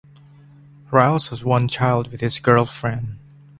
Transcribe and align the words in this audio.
Ryles 0.89 1.29
has 1.29 1.45
one 1.45 1.67
child 1.67 2.11
with 2.11 2.21
his 2.21 2.39
girlfriend. 2.39 3.19